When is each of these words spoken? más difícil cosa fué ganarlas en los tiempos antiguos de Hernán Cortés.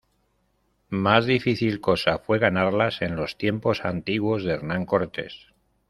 más 1.03 1.27
difícil 1.27 1.79
cosa 1.79 2.17
fué 2.17 2.39
ganarlas 2.39 3.03
en 3.03 3.15
los 3.15 3.37
tiempos 3.37 3.85
antiguos 3.85 4.43
de 4.43 4.53
Hernán 4.53 4.87
Cortés. 4.87 5.53